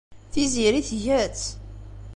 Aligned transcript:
Tiziri 0.31 0.81
tga-tt. 0.87 1.41